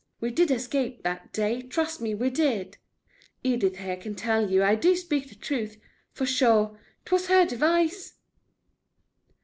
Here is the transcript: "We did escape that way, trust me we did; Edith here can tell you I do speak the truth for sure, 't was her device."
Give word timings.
"We 0.19 0.31
did 0.31 0.49
escape 0.49 1.03
that 1.03 1.37
way, 1.37 1.61
trust 1.61 2.01
me 2.01 2.15
we 2.15 2.31
did; 2.31 2.77
Edith 3.43 3.77
here 3.77 3.97
can 3.97 4.15
tell 4.15 4.49
you 4.49 4.63
I 4.63 4.73
do 4.73 4.95
speak 4.95 5.29
the 5.29 5.35
truth 5.35 5.77
for 6.11 6.25
sure, 6.25 6.79
't 7.05 7.11
was 7.13 7.27
her 7.27 7.45
device." 7.45 8.15